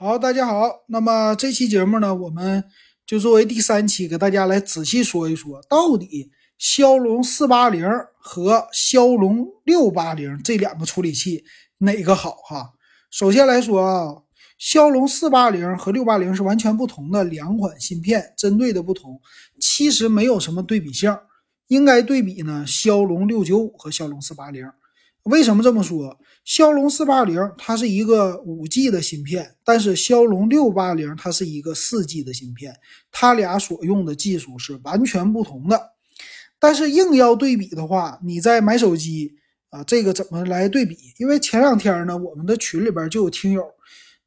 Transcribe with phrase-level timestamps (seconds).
[0.00, 0.84] 好，大家好。
[0.86, 2.62] 那么这期节目呢，我们
[3.04, 7.84] 就作为第三期，给大家来仔细说一说，到底骁龙四八零
[8.16, 11.42] 和骁龙六八零这两个处理器
[11.78, 12.30] 哪个好？
[12.48, 12.74] 哈，
[13.10, 14.14] 首先来说啊，
[14.56, 19.20] 骁龙四八零和六八零是完全不同的两款芯片，针对的不同，
[19.58, 21.12] 其实没有什么对比性。
[21.66, 24.64] 应该对比呢，骁龙六九五和骁龙四八零。
[25.24, 26.16] 为什么这么说？
[26.48, 32.74] 骁龙四八零它是一个五 G 的芯片，但是骁龙六八零它是一个四 G 的芯片，
[33.12, 35.78] 它俩所用的技术是完全不同的。
[36.58, 39.34] 但是硬要对比的话，你在买手机
[39.68, 40.96] 啊，这个怎么来对比？
[41.18, 43.62] 因为前两天呢，我们的群里边就有听友，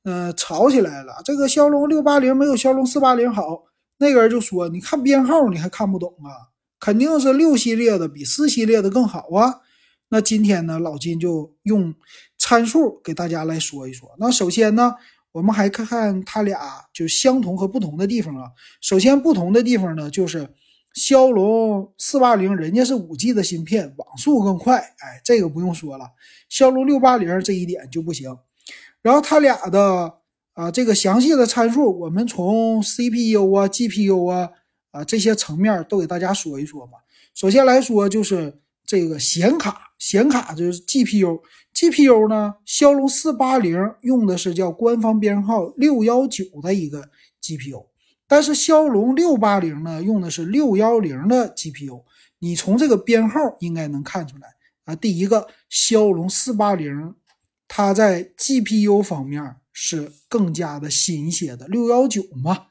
[0.03, 1.23] 嗯，吵起来了。
[1.25, 3.63] 这个骁龙六八零没有骁龙四八零好，
[3.97, 6.53] 那个人就说：“你看编号你还看不懂啊？
[6.79, 9.61] 肯定是六系列的比四系列的更好啊。”
[10.13, 11.95] 那今天呢，老金就用
[12.37, 14.13] 参数给大家来说一说。
[14.19, 14.95] 那首先呢，
[15.31, 16.59] 我们还看看它俩
[16.91, 18.51] 就相同和不同的地方啊。
[18.81, 20.49] 首先不同的地方呢，就是
[20.93, 26.09] 骁龙四八零人家是五 G 的芯片，网速更快，哎，这个不用说了。
[26.49, 28.37] 骁龙六八零这一点就不行。
[29.01, 30.17] 然后它俩的
[30.51, 34.49] 啊这个详细的参数，我们从 CPU 啊、GPU 啊
[34.91, 36.97] 啊这些层面都给大家说一说吧。
[37.33, 38.59] 首先来说就是
[38.91, 39.93] 这个显卡。
[39.97, 47.09] 显卡就是 GPU，GPU 呢，骁龙四八零用的是叫官方编号六幺九的一个
[47.41, 47.85] GPU，
[48.27, 52.03] 但是骁龙六八零呢用的是六幺零的 GPU。
[52.39, 54.49] 你从这个编号应该能看出来
[54.83, 54.93] 啊。
[54.93, 57.15] 第一个，骁龙四八零
[57.69, 62.65] 它在 GPU 方面是更加的新一些的六幺九嘛。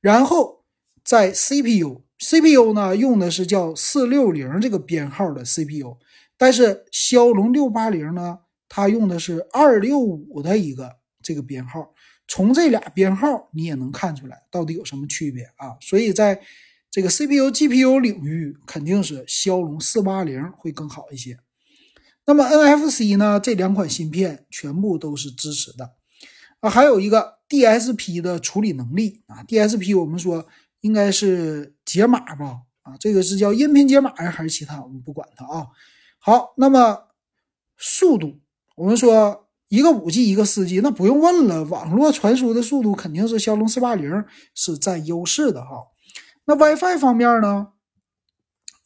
[0.00, 0.64] 然后
[1.04, 5.96] 在 CPU CPU 呢用的是叫四六零这个编号的 CPU。
[6.38, 11.94] 但是骁龙六八零呢，它用的是二六五的一个这个编号，
[12.28, 15.76] 从这俩编号你也能看出来到底有什么区别啊？
[15.80, 16.40] 所以在
[16.90, 21.38] 这个 CPU、GPU 领域，肯定是骁龙四八零会更好一些。
[22.26, 25.92] 那么 NFC 呢，这两款芯片全部都是支持的
[26.60, 30.46] 啊，还有一个 DSP 的处理能力啊，DSP 我们说
[30.86, 32.60] 应该是解码吧？
[32.82, 34.80] 啊，这个是叫音频解码呀，还是其他？
[34.80, 35.66] 我们不管它啊。
[36.20, 37.08] 好，那么
[37.76, 38.38] 速度，
[38.76, 45.88] 我们说一个五 G，一个四 G，那不用问了，网络传输的速度肯定是骁龙四八零是占优势的哈。
[46.44, 47.72] 那 WiFi 方面呢，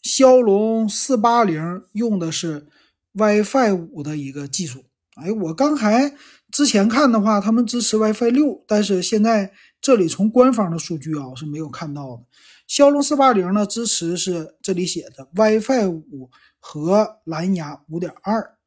[0.03, 2.67] 骁龙四八零用的是
[3.13, 4.85] WiFi 五的一个技术。
[5.23, 6.15] 哎，我刚才
[6.51, 12.23] 之前看的话，他们支持 WiFi 六，但是现在这里从官方的数据啊是没有看到的。
[12.67, 16.31] 骁龙四八零呢，支持是这里写的 WiFi 五。
[16.63, 18.59] 和蓝牙五点二，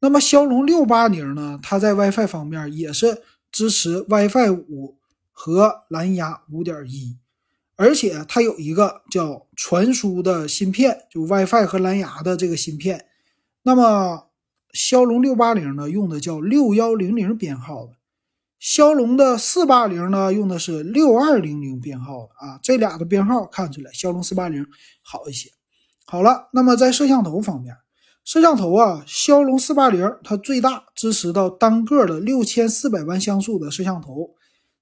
[0.00, 1.60] 那么骁龙六八零呢？
[1.62, 4.96] 它在 WiFi 方面也是支持 WiFi 五
[5.30, 7.18] 和蓝牙五点一，
[7.76, 13.04] 而且它有一个叫传输的芯片，就 WiFi 和蓝牙的这个芯片。
[13.64, 14.28] 那么
[14.72, 17.92] 骁龙六八零呢，用的叫六幺零零编号的，
[18.58, 22.58] 骁龙的四八零呢，用的是六二零零编号的啊。
[22.62, 24.66] 这俩的编号看出来，骁龙四八零
[25.02, 25.50] 好一些。
[26.06, 27.76] 好了，那么在摄像头方面，
[28.24, 34.34] 摄像头啊，骁龙四八零它最大支持到单个的六千四百万像素的摄像头，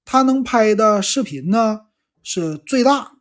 [0.05, 1.81] 它能拍的视频呢
[2.23, 3.17] 是最大，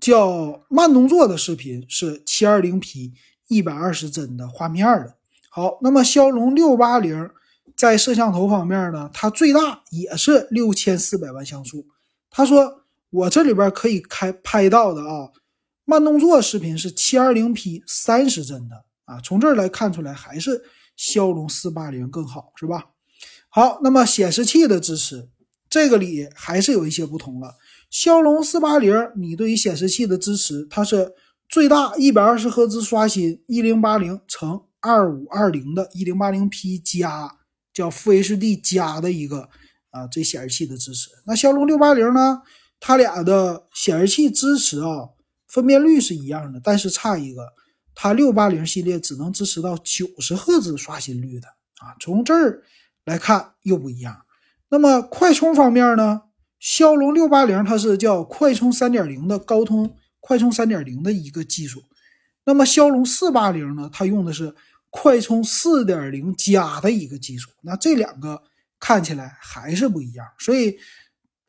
[0.00, 3.12] 叫慢动作的视频是七二零 P
[3.48, 5.18] 一百二十帧的画面的。
[5.50, 7.30] 好，那么骁龙六八零
[7.76, 11.86] 在摄像头方面呢，它最大也是六千四百万像素。
[12.30, 15.30] 他说我这里边可以开拍到的啊。
[15.84, 20.62] 慢动作视频是七二零 P 三十帧的啊，从这儿来看出来还是
[20.96, 22.88] 骁龙四八零更好，是吧？
[23.48, 25.30] 好，那么显示器的支持，
[25.70, 27.54] 这个里还是有一些不同了。
[27.88, 31.14] 骁龙四八零，你对于显示器的支持，它是
[31.48, 37.30] 最大一百二十赫兹刷新，一零八零乘二五二零的一零八零 P 加
[37.74, 39.48] 叫负 H D 加的一个
[39.90, 41.10] 啊，这显示器的支持。
[41.26, 42.40] 那骁龙六八零呢？
[42.80, 45.10] 它俩的显示器支持啊。
[45.48, 47.54] 分辨率是一样的，但是差一个，
[47.94, 51.48] 它六八零系列只能支持到九十赫兹刷新率的
[51.78, 51.96] 啊。
[51.98, 52.62] 从这儿
[53.06, 54.14] 来看又不一样。
[54.68, 56.20] 那么快充方面呢？
[56.60, 61.82] 骁龙六八零它是叫快充三点零的高通快充三点零的一个技术。
[62.44, 63.88] 那么骁龙四八零呢？
[63.90, 64.54] 它用的是
[64.90, 67.50] 快充四点零加的一个技术。
[67.62, 68.42] 那这两个
[68.78, 70.26] 看起来还是不一样。
[70.38, 70.78] 所以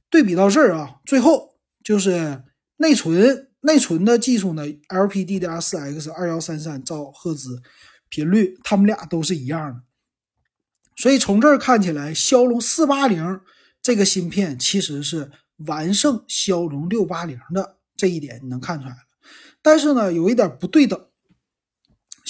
[0.09, 2.43] 对比到这儿啊，最后就是
[2.77, 3.47] 内存。
[3.61, 7.61] 内存的技术呢？LPDDR4X 二幺三三兆赫兹
[8.07, 9.81] 频率，它们俩都是一样的。
[10.95, 13.41] 所以从这儿看起来，骁龙四八零
[13.81, 15.29] 这个芯片其实是
[15.67, 18.99] 完胜骁龙六八零的，这一点你能看出来了。
[19.61, 21.08] 但是呢，有一点不对等，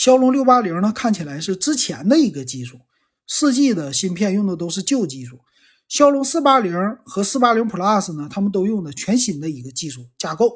[0.02, 2.80] 骁龙六八零呢看起来是之前的一个技术，
[3.28, 5.42] 四 G 的芯片用的都是旧技术。
[5.90, 6.74] 骁龙四八零
[7.04, 10.54] 和四八零 Plus 呢，他们都用的全新的一个技术架构，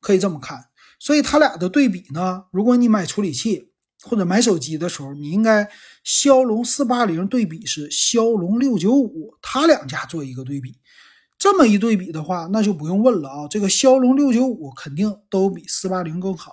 [0.00, 0.64] 可以这么看。
[0.98, 3.70] 所以它俩的对比呢，如果你买处理器
[4.02, 5.68] 或者买手机的时候，你应该
[6.02, 10.74] 骁龙四八零对比是骁龙六九五，它两家做一个对比。
[11.38, 16.50] 这么一对比的话，那就不用问了啊，这个骁龙六九五肯定都比四八零更好。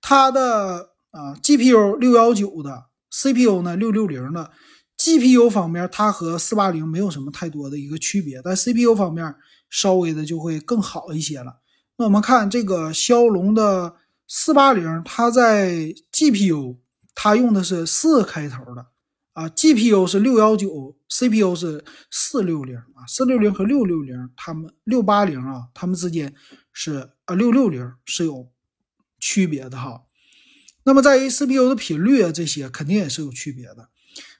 [0.00, 4.50] 它的啊 GPU 六幺九的，CPU 呢六六零的。
[4.98, 9.32] GPU 方面，它和四八零没有什么太多的一个区别，但 CPU 方面
[9.70, 11.60] 稍微的就会更好一些了。
[11.96, 13.94] 那我们看这个骁龙的
[14.26, 16.78] 四八零，它在 GPU
[17.14, 18.88] 它用的是四开头的
[19.34, 26.34] 啊，GPU 是六幺九，CPU 是四六零啊，四六零和六六零，它们六八零啊，它们之间
[26.72, 28.50] 是啊六六零是有
[29.20, 30.02] 区别的哈。
[30.88, 33.90] 那么在于 CPU 的频率啊，这些肯定也是有区别的。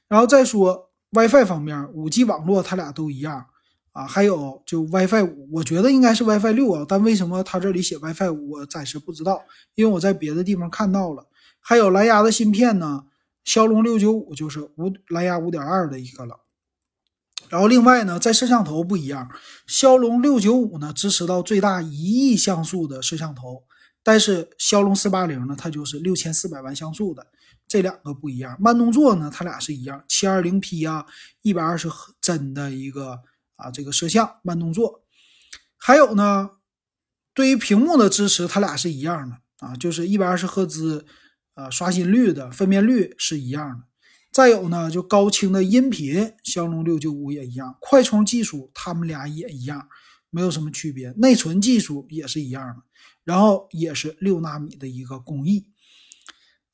[0.08, 3.44] 然后再说 WiFi 方面，五 G 网络它俩都一样
[3.92, 4.06] 啊。
[4.06, 9.42] 还有就 WiFi 五，我觉得应该是 WiFi 六啊，但为什么它这里写 WiFi 五，我暂时不知道，
[9.74, 11.26] 因为我在别的地方看到了。
[11.60, 13.04] 还有蓝牙的芯片呢，
[13.44, 16.40] 骁龙六九五就是五蓝牙五点二的一个了。
[17.50, 19.30] 然后另外呢，在摄像头不一样，
[19.66, 23.64] 骁龙六九五呢支持到最大一亿像素的摄像头，
[24.02, 27.26] 但是骁龙四八零呢，它就是六千四百万像素的。
[27.66, 31.04] 这两个不一样，慢动作呢，它俩是一样，七二零 P 啊，
[31.42, 31.86] 一百二十
[32.18, 33.20] 帧的一个
[33.56, 35.04] 啊这个摄像慢动作，
[35.76, 36.52] 还有呢，
[37.34, 41.04] 对于屏幕的支持，它俩是一样的啊，就是一百二十赫兹
[41.52, 43.84] 啊刷新率的分辨率是一样的。
[44.32, 49.86] 再有呢，就高清的音频，骁龙六九五也一样，快充技术它们俩也一样，
[50.30, 52.82] 没有什么区别，内存技术也是一样的，
[53.25, 55.66] 然后也是六纳米的一个工艺。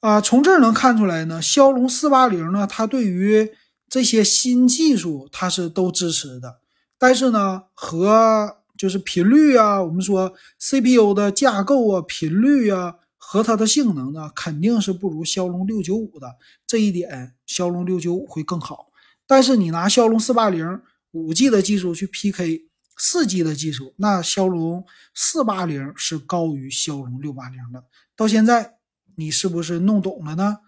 [0.00, 3.50] 啊，从这儿能看出来呢，骁龙四八零呢，它对于
[3.88, 6.60] 这些新技术它是都支持的，
[6.98, 16.36] 但是呢，和就是频率啊，我们说 CPU 的架构啊、频率啊和它的性能呢，肯定是不如骁龙六九五的，
[16.66, 18.88] 这一点骁龙六九五会更好。
[19.26, 22.66] 但是你拿骁龙四八零五 G 的技术去 PK
[22.96, 27.84] 四 G 的技术，那骁龙四八零是高于骁龙六八零的。
[28.16, 28.74] 到现在。
[29.16, 30.58] 你是不是弄懂了呢？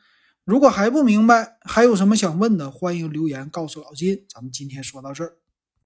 [0.44, 4.25] 如果还不明白，还有什么想问的，欢迎留言告诉老金。
[4.32, 5.37] 咱们今天说到这儿。